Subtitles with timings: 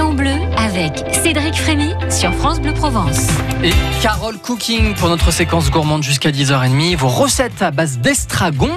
[0.00, 3.28] en bleu avec Cédric Frémy sur France Bleu Provence.
[3.62, 6.96] Et Carole Cooking pour notre séquence gourmande jusqu'à 10h30.
[6.96, 8.70] Vos recettes à base d'estragon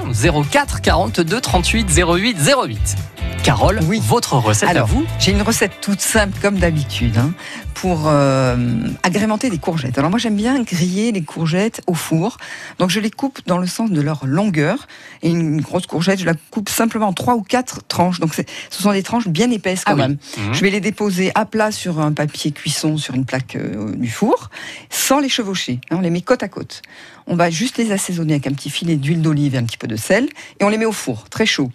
[0.52, 3.17] 04 42 38 08 08.
[3.44, 4.02] Carole, Oui.
[4.06, 7.32] votre recette Alors, à vous J'ai une recette toute simple comme d'habitude hein,
[7.76, 8.58] pour euh,
[9.04, 9.98] agrémenter des courgettes.
[9.98, 12.38] Alors moi j'aime bien griller les courgettes au four.
[12.78, 14.88] Donc je les coupe dans le sens de leur longueur.
[15.24, 18.20] Et une grosse courgette, je la coupe simplement en trois ou quatre tranches.
[18.20, 20.02] Donc ce sont des tranches bien épaisses quand Ah oui.
[20.02, 20.18] même.
[20.38, 20.54] Mhm.
[20.54, 24.10] Je vais les déposer à plat sur un papier cuisson sur une plaque euh, du
[24.10, 24.50] four,
[24.90, 25.80] sans les chevaucher.
[25.90, 26.82] hein, on les met côte à côte.
[27.28, 29.88] On va juste les assaisonner avec un petit filet d'huile d'olive et un petit peu
[29.88, 30.28] de sel.
[30.60, 31.72] Et on les met au four, très chaud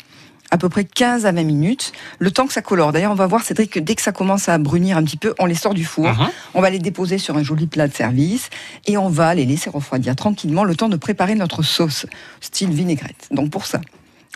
[0.53, 2.93] à peu près 15 à 20 minutes, le temps que ça colore.
[2.93, 5.35] D'ailleurs, on va voir, Cédric, que dès que ça commence à brunir un petit peu,
[5.39, 6.29] on les sort du four, Mhm.
[6.55, 8.51] on va les déposer sur un joli plat de service
[8.87, 12.05] et on va les laisser refroidir tranquillement le temps de préparer notre sauce,
[12.43, 13.29] style vinaigrette.
[13.31, 13.81] Donc pour ça,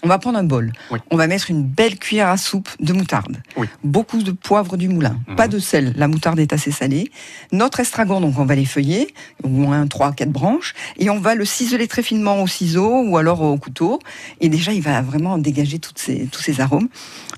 [0.03, 0.99] on va prendre un bol, Oui.
[1.11, 3.67] on va mettre une belle cuillère à soupe de moutarde, Oui.
[3.83, 5.37] beaucoup de poivre du moulin, Mhm.
[5.37, 7.11] pas de sel, la moutarde est assez salée,
[7.53, 11.45] notre estragon, donc on va les feuiller, au moins 3-4 branches, et on va le
[11.45, 13.99] ciseler très finement au ciseau ou alors au couteau,
[14.41, 16.89] et déjà il va vraiment dégager toutes ces, tous ces arômes.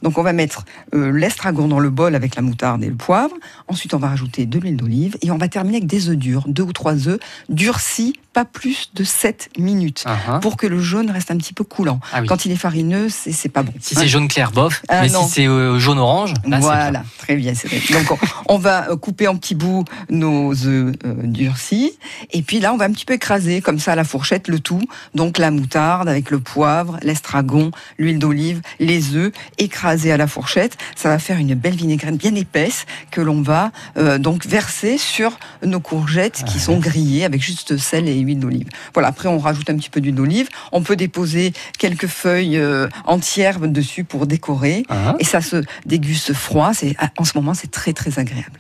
[0.03, 3.35] Donc on va mettre euh, l'estragon dans le bol avec la moutarde et le poivre,
[3.69, 6.45] ensuite on va rajouter de l'huile d'olive, et on va terminer avec des œufs durs,
[6.49, 10.39] deux ou trois œufs, durcis, pas plus de 7 minutes, Mhm.
[10.39, 11.99] pour que le jaune reste un petit peu coulant.
[12.13, 12.29] Ah oui.
[12.29, 13.73] Quand il est farineux, c'est pas bon.
[13.81, 14.81] Si c'est jaune clair, bof.
[14.89, 15.25] Ah, mais non.
[15.27, 17.05] si c'est euh, jaune orange, là, voilà, bien.
[17.19, 17.81] très bien, vrai.
[17.91, 21.99] Donc on, on va euh, couper en petits bouts nos œufs euh, durcis,
[22.31, 24.61] et puis là on va un petit peu écraser comme ça à la fourchette le
[24.61, 24.83] tout.
[25.17, 30.77] Donc la moutarde avec le poivre, l'estragon, l'huile d'olive, les œufs écrasés à la fourchette.
[30.95, 35.39] Ça va faire une belle vinaigrette bien épaisse que l'on va euh, donc verser sur
[35.65, 38.69] nos courgettes qui sont grillées avec juste sel et huile d'olive.
[38.95, 39.09] Voilà.
[39.09, 40.49] Après on rajoute un petit peu d'huile d'olive.
[40.73, 44.85] On peut déposer quelques feuilles euh, entières dessus pour décorer.
[44.91, 45.17] Mhm.
[45.19, 46.73] Et ça se déguste froid.
[46.75, 48.53] C'est en ce moment, c'est très très agréable.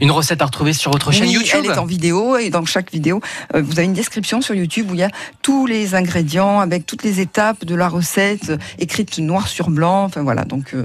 [0.00, 1.60] Une recette à retrouver sur votre chaîne Oui, YouTube.
[1.64, 3.20] Elle est en vidéo et dans chaque vidéo,
[3.54, 5.10] euh, vous avez une description sur YouTube où il y a
[5.42, 10.04] tous les ingrédients avec toutes les étapes de la recette euh, écrites noir sur blanc.
[10.04, 10.84] Enfin voilà, donc euh,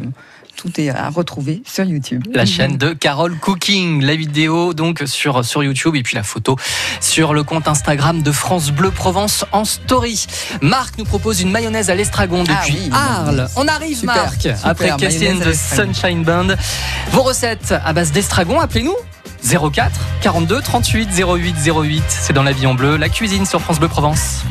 [0.56, 2.24] tout est à retrouver sur YouTube.
[2.34, 6.56] La chaîne de Carole Cooking, la vidéo donc sur, sur YouTube et puis la photo
[7.02, 10.26] sur le compte Instagram de France Bleu Provence en story.
[10.62, 13.48] Marc nous propose une mayonnaise à l'estragon Ah depuis oui, Arles.
[13.56, 15.54] On arrive Super, Marc super, après à de.
[15.54, 16.48] Sunshine Band.
[17.12, 18.96] Vos recettes à base d'estragon, appelez-nous
[19.44, 19.92] 04
[20.22, 22.04] 42 38 08 08.
[22.08, 24.44] C'est dans la vie en bleu, la cuisine sur France Bleu Provence.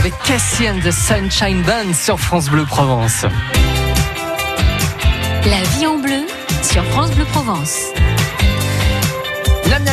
[0.00, 3.26] Avec Cassie and the Sunshine Band sur France Bleu Provence.
[5.44, 6.26] La vie en bleu
[6.62, 7.92] sur France Bleu Provence.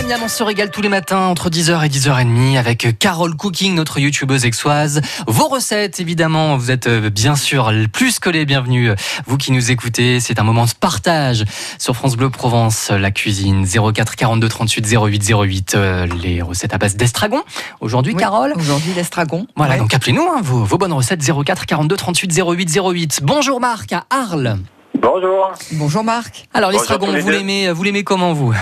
[0.08, 4.00] Miam on se régale tous les matins entre 10h et 10h30 avec Carole Cooking, notre
[4.00, 5.02] youtubeuse exoise.
[5.28, 8.94] Vos recettes, évidemment, vous êtes euh, bien sûr plus que les bienvenus.
[9.26, 11.44] Vous qui nous écoutez, c'est un moment de partage
[11.78, 15.78] sur France Bleu Provence, la cuisine 04 42 38 08 08,
[16.22, 17.44] les recettes à base d'estragon.
[17.82, 19.46] Aujourd'hui, Oui, Carole Aujourd'hui, l'estragon.
[19.58, 19.80] Voilà, Ouais.
[19.80, 23.20] donc appelez-nous hein, vos, vos bonnes recettes 04 42 38 08 08.
[23.24, 24.58] Bonjour Marc à Arles.
[24.98, 25.52] Bonjour.
[25.74, 26.48] Bonjour Marc.
[26.54, 28.54] Alors l'estragon, l'aimez, vous l'aimez comment vous?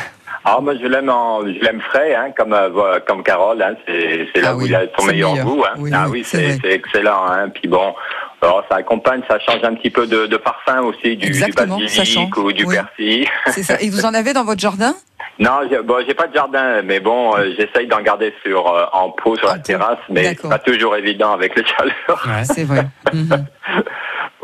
[0.47, 4.27] Ah, moi, je l'aime en, je l'aime frais, hein, comme, euh, comme Carole, hein, c'est,
[4.33, 5.45] c'est là Ah où oui, il a son meilleur meilleur.
[5.47, 5.73] goût, hein.
[5.77, 7.49] Oui, ah oui, oui, c'est excellent, hein.
[7.49, 7.95] Puis bon,
[8.41, 12.37] alors, ça accompagne, ça change un petit peu de, de parfum aussi, du, du basilic
[12.37, 12.75] ou du oui.
[12.75, 13.27] persil.
[13.47, 13.81] C'est ça.
[13.81, 14.93] Et vous en avez dans votre jardin?
[15.37, 18.85] Non, j'ai, bon, j'ai pas de jardin, mais bon, euh, j'essaye d'en garder sur, euh,
[18.93, 22.25] en pot sur En la terrasse, mais c'est pas toujours évident avec les chaleurs.
[22.45, 22.87] C'est vrai.
[23.11, 23.45] Mhm.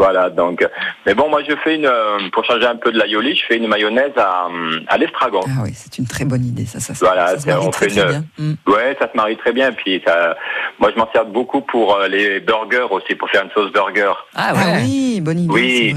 [0.02, 0.68] Voilà, donc,
[1.06, 3.58] mais bon, moi, je fais une, euh, pour changer un peu de l'aioli, je fais
[3.58, 4.48] une mayonnaise à,
[4.88, 5.42] à l'estragon.
[5.46, 6.66] Ah oui, c'est une très bonne idée.
[6.66, 8.24] Ça, ça, ça, Voilà, ça se marie on très, fait très une- bien.
[8.40, 8.56] Mhm.
[8.66, 9.72] Ouais, ça se marie très bien.
[9.72, 10.36] Puis ça,
[10.80, 14.12] moi, je m'en sers beaucoup pour euh, les burgers aussi, pour faire une sauce burger.
[14.36, 15.54] Ah Ah oui, bonne idée.
[15.54, 15.96] Oui,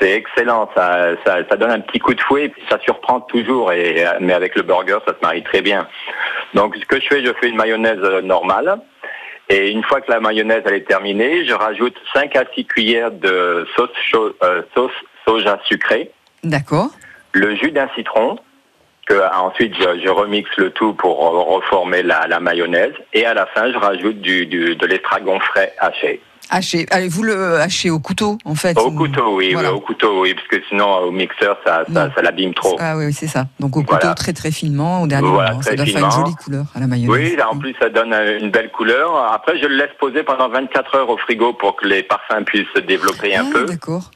[0.00, 0.70] c'est excellent.
[0.74, 3.72] Ça, ça, ça donne un petit coup de fouet, et puis ça surprend toujours.
[3.72, 5.86] Et mais avec le burger, ça se marie très bien.
[6.54, 8.78] Donc, ce que je fais, je fais une mayonnaise euh, normale.
[9.50, 13.10] Et une fois que la mayonnaise elle est terminée, je rajoute 5 à 6 cuillères
[13.10, 13.90] de sauce,
[14.42, 14.92] euh, sauce
[15.26, 16.10] soja sucrée,
[16.44, 16.90] D'accord.
[17.32, 18.38] le jus d'un citron,
[19.06, 23.32] que ensuite je, je remixe le tout pour euh, reformer la, la mayonnaise, et à
[23.32, 26.20] la fin je rajoute du, du- de l'estragon frais haché.
[26.50, 26.86] Haché.
[26.90, 28.78] Allez, vous le hachez au couteau, en fait.
[28.78, 29.72] Au ou- couteau, oui, Voilà.
[29.72, 32.76] au couteau, oui, parce que sinon au mixeur ça, ça, l'abîme trop.
[32.80, 33.46] Ah oui, c'est ça.
[33.60, 34.14] Donc au couteau Voilà.
[34.14, 35.62] très très finement, au dernier Voilà, moment.
[35.62, 37.34] Ça doit faire une jolie couleur à la mayonnaise.
[37.36, 39.14] Oui, en plus ça donne euh, une belle couleur.
[39.32, 42.66] Après je le laisse poser pendant 24 heures au frigo pour que les parfums puissent
[42.74, 43.64] se développer un Ah, peu.
[43.66, 44.10] D'accord.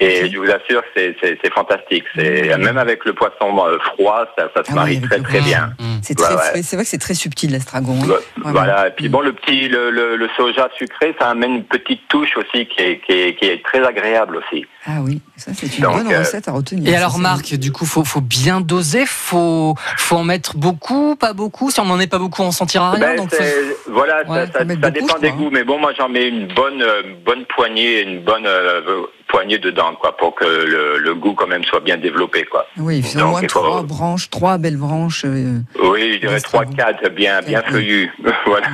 [0.00, 2.04] Et je vous assure que c'est- c'est c'est fantastique.
[2.14, 2.62] C'est Mmh.
[2.62, 5.72] Même avec le poisson euh, froid, ça, ça se Ah marie très très bien.
[5.78, 5.84] Mmh.
[6.02, 6.40] C'est Ouais, très ouais.
[6.50, 6.62] frais.
[6.62, 7.96] C'est vrai que c'est très subtil l'estragon.
[8.02, 8.14] hein.
[8.44, 8.88] Voilà.
[8.88, 9.12] Et puis Mm.
[9.12, 12.80] bon, le petit, le, le, le soja sucré, ça amène une petite touche aussi qui
[12.82, 14.66] est, qui est, qui est très agréable aussi.
[14.86, 16.88] Ah oui, ça c'est une Donc, bonne euh, recette à retenir.
[16.88, 21.14] Et ça, alors Marc, du coup, faut, faut bien doser, faut, faut en mettre beaucoup,
[21.16, 21.70] pas beaucoup?
[21.70, 23.00] Si on n'en met pas beaucoup, on sentira rien.
[23.00, 25.38] Ben, donc faut- c'est- voilà, Ouais, ça, faut ça, mettre ça beaucoup, dépend des crois,
[25.40, 25.42] hein.
[25.44, 29.58] goûts, mais bon, moi j'en mets une bonne, euh, bonne poignée, une bonne euh, poignée
[29.58, 32.66] dedans, quoi, pour que le, le goût quand même soit bien développé, quoi.
[32.76, 35.24] Oui, c'est au Donc, moins il faut- trois branches, trois belles branches.
[35.24, 38.12] euh, Oui, je dirais trois, quatre, bien, bien feuillus.
[38.46, 38.66] voilà,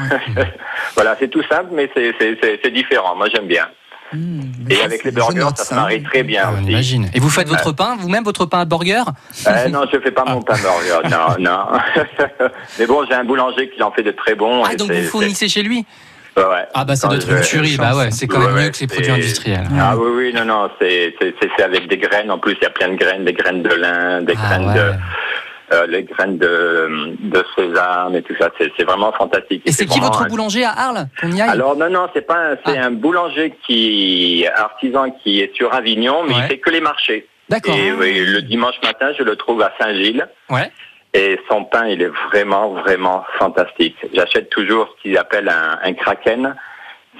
[0.94, 3.14] voilà, c'est tout simple, mais c'est- différent.
[3.14, 3.66] Moi j'aime bien.
[4.12, 4.40] hmm,
[4.70, 7.00] Et avec les burgers, ça se marie très bien Ah, aussi.
[7.14, 9.02] Et vous faites votre pain, vous-même, votre pain à burger
[9.46, 11.66] Euh, non, je fais pas mon pain burger, non, non.
[12.78, 14.64] Mais bon, j'ai un boulanger qui en fait de très bons.
[14.64, 15.85] Ah, et donc vous fournissez chez lui
[16.37, 16.67] ouais.
[16.75, 17.76] Ah bah doit être je- une tuerie.
[17.76, 19.69] Bah ouais, c'est quand même Ouais, mieux que les c'est- produits industriels.
[19.79, 22.31] Ah oui, oui, non, non, c'est c'est- c'est avec des graines.
[22.31, 24.75] En plus, il y a plein de graines, des graines de lin, des Ah graines
[24.75, 24.93] de,
[25.76, 28.50] euh, les graines de, de sésame et tout ça.
[28.59, 29.62] C'est c'est vraiment fantastique.
[29.67, 32.26] Et c'est qui votre un- boulanger à Arles Qu'on y aille Alors non, non, c'est
[32.26, 32.87] pas, un- c'est Ah.
[32.87, 36.41] un boulanger qui artisan qui est sur Avignon, mais Ouais.
[36.45, 37.26] il fait que les marchés.
[37.49, 37.76] D'accord.
[37.76, 40.26] Et oui, le dimanche matin, je le trouve à Saint-Gilles.
[40.50, 40.71] Ouais.
[41.14, 43.97] Et son pain, il est vraiment, vraiment fantastique.
[44.12, 46.56] J'achète toujours ce qu'il appelle un, un kraken.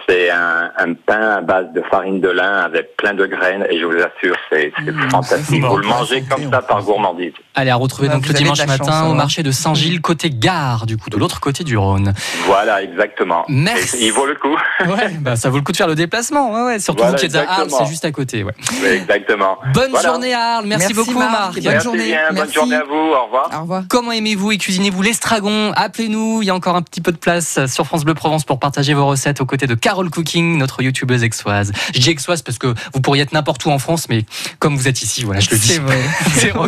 [0.09, 3.79] C'est un, un pain à base de farine de lin avec plein de graines et
[3.79, 5.47] je vous assure, c'est Mmh, fantastique.
[5.63, 5.89] c'est Vous le bon.
[5.89, 6.67] mangez comme ça bon.
[6.67, 7.33] par gourmandise.
[7.55, 9.15] Allez, à retrouver Bah, donc le dimanche chance, matin au alors.
[9.15, 12.13] marché de Saint-Gilles, côté gare, du coup, de l'autre côté du Rhône.
[12.47, 13.45] Voilà, exactement.
[13.49, 13.97] Merci.
[13.97, 14.57] Et il vaut le coup.
[14.85, 16.53] Ouais, bah ça vaut le coup de faire le déplacement.
[16.53, 16.79] Ouais, ouais.
[16.79, 17.79] Surtout Voilà, vous qui êtes à Arles, exactement.
[17.87, 18.43] c'est juste à côté.
[18.45, 18.53] Ouais.
[18.83, 19.57] Oui, exactement.
[19.73, 20.09] Bonne Voilà.
[20.09, 20.67] journée à Arles.
[20.67, 21.57] Merci, Merci, beaucoup, Marc, Marc.
[21.57, 22.05] et bonne Merci journée.
[22.07, 22.55] bien, bonne Merci.
[22.55, 22.95] journée à vous.
[22.95, 23.51] Au revoir.
[23.57, 23.83] Au revoir.
[23.89, 25.73] Comment aimez-vous et cuisinez-vous l'estragon?
[25.77, 28.59] Appelez-nous, il y a encore un petit peu de place sur France Bleu Provence pour
[28.59, 31.73] partager vos recettes aux côtés de Carole Cooking, notre youtubeuse exoise.
[31.95, 34.25] Je dis exoise parce que vous pourriez être n'importe où en France, mais
[34.59, 35.69] comme vous êtes ici, voilà, je le dis.
[35.69, 36.01] C'est vrai.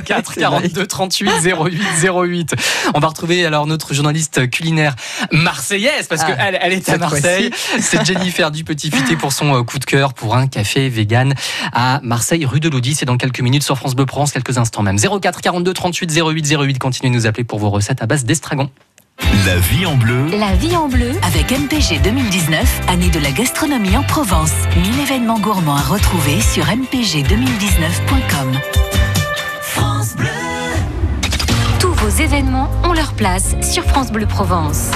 [0.04, 0.60] 04 C'est vrai.
[0.62, 2.54] 42 38 08 08.
[2.94, 4.94] On va retrouver alors notre journaliste culinaire
[5.32, 7.50] marseillaise parce Ah, qu'elle elle est à Marseille.
[7.80, 11.34] C'est Jennifer du Petit Futé pour son euh, coup de cœur pour un café vegan
[11.72, 12.94] à Marseille, rue de Lodi.
[12.94, 14.98] C'est dans quelques minutes sur France Bleu Provence, quelques instants même.
[14.98, 16.78] 04 42 38 08 08.
[16.78, 18.70] Continuez de nous appeler pour vos recettes à base d'estragon.
[19.44, 20.26] La vie en bleu.
[20.38, 24.52] La vie en bleu Avec MPG 2019, année de la gastronomie en Provence.
[24.76, 28.85] 1000 événements gourmands à retrouver sur mpg2019.com.
[32.20, 34.90] Événements ont leur place sur France Bleu Provence.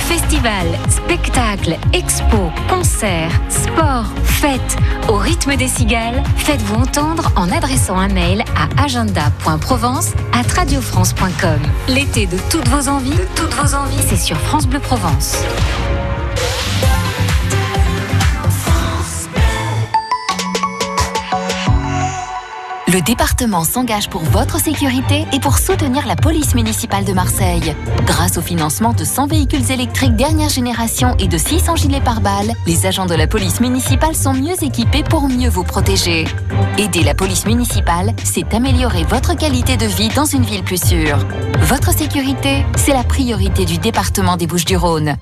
[0.00, 4.76] Festivals, spectacles, expos, concerts, sports, fêtes,
[5.08, 11.60] au rythme des cigales, faites-vous entendre en adressant un mail à agenda.provence à radiofrance.com.
[11.88, 15.36] L'été de toutes vos envies, toutes vos envies, c'est sur France Bleu Provence.
[23.00, 27.74] Le département s'engage pour votre sécurité et pour soutenir la police municipale de Marseille.
[28.04, 32.84] Grâce au financement de 100 véhicules électriques dernière génération et de 600 gilets pare-balles, les
[32.84, 36.26] agents de la police municipale sont mieux équipés pour mieux vous protéger.
[36.76, 41.26] Aider la police municipale, c'est améliorer votre qualité de vie dans une ville plus sûre.
[41.60, 45.16] Votre sécurité, c'est la priorité du département des Bouches-du-Rhône.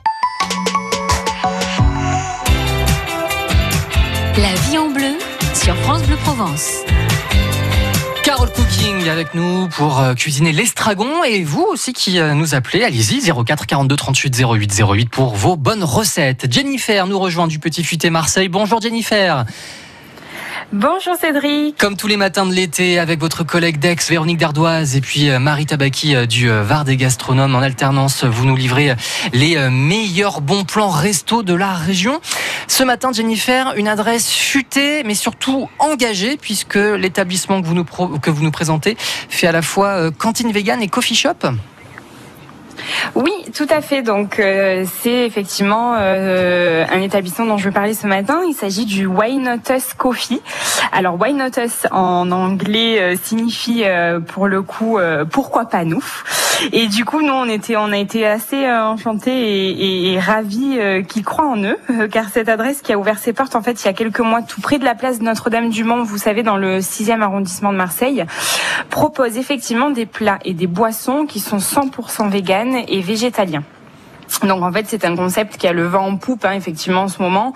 [4.37, 5.17] La vie en bleu
[5.55, 6.79] sur France Bleu Provence.
[8.23, 12.83] Carole Cooking avec nous pour euh, cuisiner l'estragon et vous aussi qui euh, nous appelez,
[12.83, 16.47] allez-y 04 42 38 08 08 pour vos bonnes recettes.
[16.51, 18.49] Jennifer nous rejoint du Petit Futé Marseille.
[18.49, 19.45] Bonjour Jennifer.
[20.71, 21.79] Bonjour Cédric.
[21.79, 25.39] Comme tous les matins de l'été, avec votre collègue d'Aix, Véronique Dardoise, et puis euh,
[25.39, 28.95] Marie Tabaki euh, du euh, Var des gastronomes en alternance, vous nous livrez
[29.33, 32.21] les meilleurs bons plans resto de la région.
[32.67, 37.85] Ce matin, Jennifer, une adresse futée, mais surtout engagée, puisque l'établissement que vous nous,
[38.19, 41.49] que vous nous présentez fait à la fois cantine vegan et coffee shop.
[43.15, 44.03] Oui, tout à fait.
[44.03, 48.43] Donc, euh, c'est effectivement euh, un établissement dont je veux parler ce matin.
[48.49, 50.41] Il s'agit du Why Not Us Coffee.
[50.93, 53.85] Alors, Why Not Us en anglais euh, signifie
[54.27, 54.99] pour le coup
[55.31, 56.05] pourquoi pas nous?
[56.73, 60.79] Et du coup, nous, on était, a été assez enchantés et, et, ravis
[61.09, 61.79] qu'ils croient en eux,
[62.11, 64.43] car cette adresse qui a ouvert ses portes en fait il y a quelques mois,
[64.43, 68.25] tout près de la place Notre-Dame-du-Mont, vous savez, dans le 6e arrondissement de Marseille,
[68.91, 73.63] propose effectivement des plats et des boissons qui sont 100% véganes et végétalien.
[74.45, 77.09] Donc en fait c'est un concept qui a le vent en poupe hein, effectivement en
[77.09, 77.55] ce moment,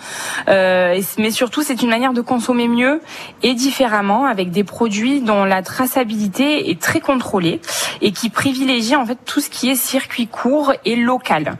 [0.49, 3.01] euh, mais surtout c'est une manière de consommer mieux
[3.43, 7.61] et différemment avec des produits dont la traçabilité est très contrôlée
[8.01, 11.57] et qui privilégient en fait tout ce qui est circuit court et local.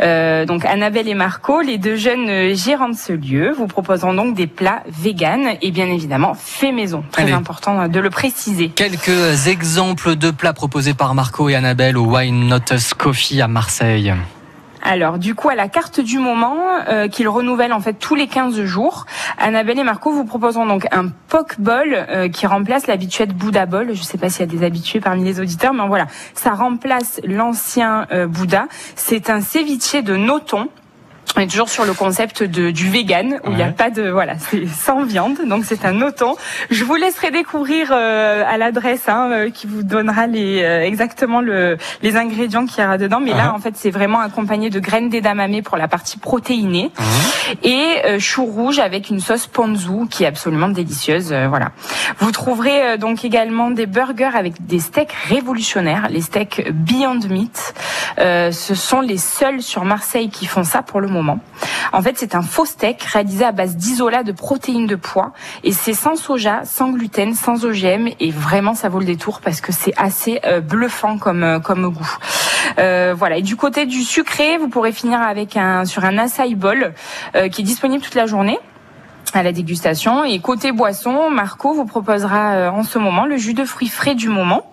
[0.00, 4.34] Euh, donc Annabelle et Marco, les deux jeunes gérants de ce lieu, vous proposeront donc
[4.34, 7.02] des plats véganes et bien évidemment fait maison.
[7.12, 8.68] Très important de le préciser.
[8.68, 14.14] Quelques exemples de plats proposés par Marco et Annabelle au Wine Not Coffee à Marseille.
[14.88, 18.28] Alors, du coup, à la carte du moment, euh, qu'ils renouvellent en fait tous les
[18.28, 19.04] 15 jours,
[19.36, 23.88] Annabelle et Marco vous proposeront donc un poke bowl euh, qui remplace l'habituel Bouddha bowl.
[23.94, 26.50] Je ne sais pas s'il y a des habitués parmi les auditeurs, mais voilà, ça
[26.52, 28.68] remplace l'ancien euh, Bouddha.
[28.94, 30.68] C'est un ceviche de noton
[31.36, 34.08] on est toujours sur le concept de, du vegan où il n'y a pas de
[34.08, 36.36] voilà c'est sans viande donc c'est un auton.
[36.70, 41.40] Je vous laisserai découvrir euh, à l'adresse hein, euh, qui vous donnera les euh, exactement
[41.40, 43.20] le, les ingrédients qu'il y aura dedans.
[43.20, 43.56] Mais là uh-huh.
[43.56, 47.68] en fait c'est vraiment accompagné de graines d'edamame pour la partie protéinée uh-huh.
[47.68, 51.32] et chou rouge avec une sauce ponzu qui est absolument délicieuse.
[51.48, 51.70] voilà.
[52.18, 57.74] Vous trouverez donc également des burgers avec des steaks révolutionnaires, les steaks Beyond Meat.
[58.18, 61.15] ce sont les seuls sur Marseille qui font ça pour le moment.
[61.92, 65.32] En fait, c'est un faux steak réalisé à base d'isolat de protéines de pois
[65.64, 69.60] et c'est sans soja, sans gluten, sans OGM et vraiment ça vaut le détour parce
[69.60, 72.16] que c'est assez euh, bluffant comme euh, comme goût.
[72.78, 73.38] Euh, voilà.
[73.38, 76.92] Et du côté du sucré, vous pourrez finir avec un sur un acai bowl
[77.32, 78.58] qui est disponible toute la journée
[79.32, 80.24] à la dégustation.
[80.24, 84.28] Et côté boisson, Marco vous proposera en ce moment le jus de fruits frais du
[84.28, 84.72] moment,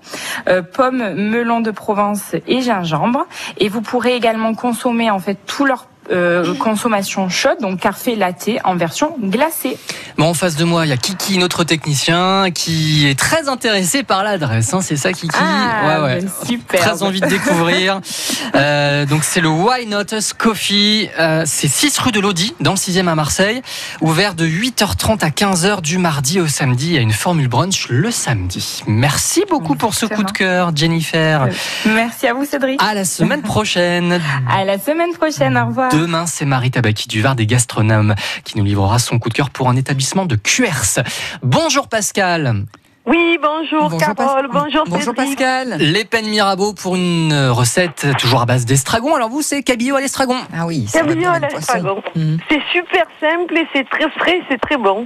[0.74, 3.26] pommes, melon de Provence et gingembre.
[3.58, 8.50] Et vous pourrez également consommer en fait tous leurs euh, consommation chaude, donc café latte
[8.64, 9.78] en version glacée.
[10.18, 14.04] Bon, en face de moi, il y a Kiki, notre technicien, qui est très intéressé
[14.04, 14.74] par l'adresse.
[14.74, 15.36] Hein, c'est ça, Kiki.
[15.40, 16.20] Ah, ouais, ouais.
[16.46, 16.80] Super.
[16.80, 18.02] Très envie de découvrir.
[18.56, 21.10] euh, donc, c'est le Why Not Us Coffee.
[21.20, 23.62] Euh, c'est 6 rue de l'Audi, dans le 6e à Marseille.
[24.02, 26.88] Ouvert de 8h30 à 15h du mardi au samedi.
[26.88, 28.84] Il y a une formule brunch le samedi.
[28.88, 31.48] Merci beaucoup pour ce coup de cœur, Jennifer.
[31.86, 32.82] Merci à vous, Cédric.
[32.84, 34.22] À la semaine prochaine.
[34.50, 35.58] à la semaine prochaine.
[35.58, 35.93] Au revoir.
[35.94, 39.52] Demain, c'est Marie Tabaki du Var des gastronomes qui nous livrera son coup de cœur
[39.52, 41.04] pour un établissement de QRS.
[41.44, 42.66] Bonjour Pascal.
[43.06, 45.76] Oui, bonjour, Carole, bonjour, bonjour Pascal.
[45.78, 49.14] Les peines Mirabeau pour une recette toujours à base d'estragon.
[49.14, 50.38] Alors vous, c'est cabillaud à l'estragon.
[50.58, 52.02] Ah oui, cabillaud à l'estragon.
[52.16, 52.40] Mhm.
[52.50, 55.06] C'est super simple et c'est très frais, c'est très bon.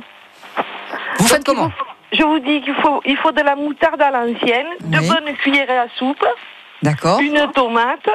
[1.20, 1.70] Vous faites comment
[2.13, 5.70] Je vous dis qu'il faut, il faut de la moutarde à l'ancienne, deux bonnes cuillères
[5.70, 6.24] à soupe,
[6.82, 7.20] D'accord.
[7.20, 8.08] une tomate,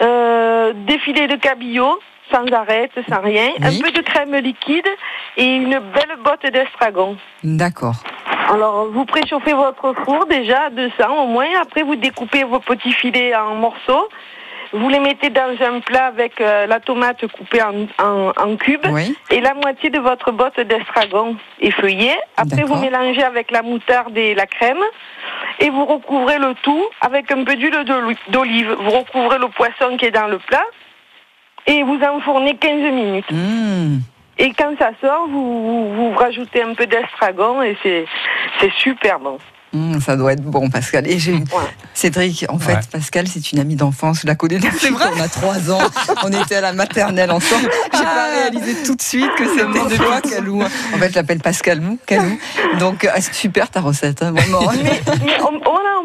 [0.00, 2.00] euh, des filets de cabillaud,
[2.32, 4.88] sans arête, sans rien, un peu de crème liquide
[5.36, 7.16] et une belle botte d'estragon.
[7.44, 8.02] D'accord.
[8.52, 11.46] Alors, vous préchauffez votre four déjà à 200 au moins.
[11.60, 14.08] Après, vous découpez vos petits filets en morceaux.
[14.72, 18.86] Vous les mettez dans un plat avec euh, la tomate coupée en, cubes
[19.30, 22.16] et la moitié de votre botte d'estragon effeuillée.
[22.38, 24.82] Après, vous mélangez avec la moutarde et la crème
[25.62, 27.84] et vous recouvrez le tout avec un peu d'huile
[28.28, 28.76] d'olive.
[28.80, 30.64] Vous recouvrez le poisson qui est dans le plat
[31.66, 33.30] et vous enfournez 15 minutes.
[33.30, 33.98] Mmh.
[34.38, 38.06] Et quand ça sort, vous, vous, vous rajoutez un peu d'estragon et c'est
[38.58, 39.38] c'est super bon.
[39.74, 41.06] Hum, ça doit être bon, Pascal.
[41.08, 41.42] Et j'ai
[41.94, 42.80] Cédric, en fait, Ouais.
[42.90, 44.20] Pascal, c'est une amie d'enfance.
[44.22, 45.80] Je la connais depuis qu'on a trois ans.
[46.24, 47.68] On était à la maternelle ensemble.
[47.94, 50.62] J'ai pas réalisé tout de suite que c'était toi, Calou.
[50.62, 52.38] En fait, je l'appelle Pascalou, Calou.
[52.78, 54.60] Donc, ah, c'est super ta recette, hein, vraiment.
[54.82, 55.60] Mais, mais on,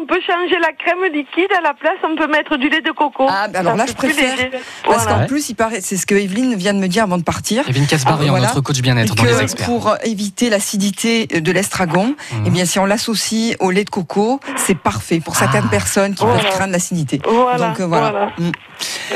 [0.06, 3.26] peut changer la crème liquide à la place, on peut mettre du lait de coco.
[3.28, 4.36] Ah, bah alors là, je préfère.
[4.84, 5.20] Parce Voilà.
[5.20, 7.64] qu'en plus, il paraît, c'est ce que Evelyne vient de me dire avant de partir.
[7.66, 8.46] Kevin Casbarian, Ah, voilà.
[8.46, 9.66] notre coach bien-être dans les experts.
[9.66, 12.42] pour éviter l'acidité de l'estragon, Mhm.
[12.46, 15.70] eh bien, si on l'associe au lait de coco, c'est parfait pour certaines Ah.
[15.70, 16.40] personnes qui Voilà.
[16.42, 17.20] peuvent craindre l'acidité.
[17.28, 18.10] Voilà, Donc euh, voilà.
[18.10, 18.26] voilà.
[18.38, 18.50] Mm.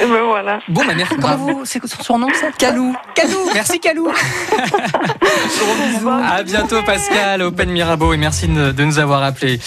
[0.02, 0.60] Et ben voilà.
[0.68, 1.14] Bon, bah merci.
[1.20, 2.46] Comment vous, c'est son surnom, ça?
[2.58, 2.94] Calou.
[3.14, 3.38] Calou.
[3.54, 4.08] Merci, Calou.
[6.28, 9.60] À bientôt, Pascal, Open Mirabeau, et merci de, de nous avoir appelés.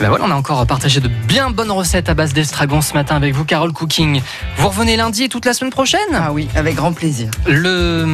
[0.00, 3.14] Ben voilà, on a encore partagé de bien bonnes recettes à base d'estragon ce matin
[3.16, 4.20] avec vous, Carole Cooking.
[4.58, 7.30] Vous revenez lundi et toute la semaine prochaine Ah oui, avec grand plaisir.
[7.46, 8.04] le,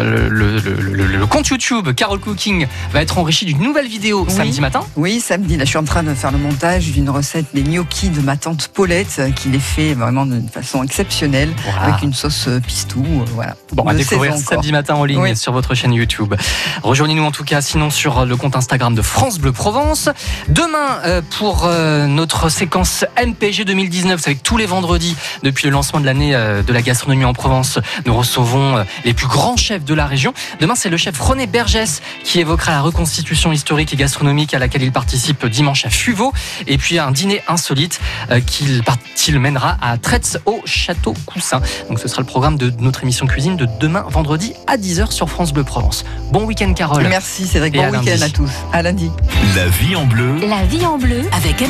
[0.00, 4.24] le, le, le- le- le compte YouTube Carole Cooking va être enrichi d'une nouvelle vidéo
[4.26, 4.32] Oui.
[4.34, 4.80] samedi matin.
[4.96, 8.08] Oui, samedi, là, je suis en train de faire le montage d'une recette des gnocchis
[8.08, 11.50] de ma tante Paulette, euh, qui les fait vraiment d'une façon exceptionnelle,
[11.82, 13.04] avec une sauce euh, pistou.
[13.06, 13.54] euh, Voilà.
[13.74, 15.36] Bon, à découvrir samedi matin en ligne Oui.
[15.36, 16.34] sur votre chaîne YouTube.
[16.82, 20.08] Rejoignez-nous en tout cas sinon sur le compte Instagram de France Bleu Provence.
[20.48, 25.72] Demain, euh, pour euh, notre séquence MPG 2019, c'est avec tous les vendredis depuis le
[25.72, 29.56] lancement de l'année euh, de la gastronomie en Provence, nous recevons euh, les plus grands
[29.56, 30.34] chefs de la région.
[30.60, 34.82] Demain, c'est le chef René Bergès qui évoquera la reconstitution historique et gastronomique à laquelle
[34.82, 36.32] il participe dimanche à Fuveau.
[36.66, 38.00] Et puis un dîner insolite
[38.44, 41.60] qu'il mènera à Tretz au Château Coussin.
[41.88, 45.28] Donc ce sera le programme de notre émission cuisine de demain vendredi à 10h sur
[45.28, 46.04] France Bleu Provence.
[46.32, 47.06] Bon week-end Carole.
[47.08, 48.22] Merci Cédric, bon à week-end lundi.
[48.22, 48.50] à tous.
[48.72, 49.10] À lundi.
[49.56, 50.36] La vie en bleu.
[50.46, 50.98] La vie en
[51.32, 51.62] avec